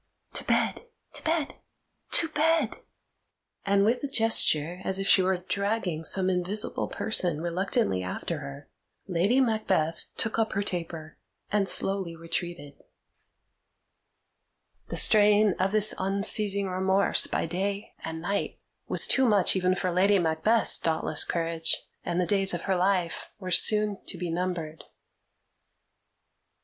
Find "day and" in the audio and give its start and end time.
17.45-18.23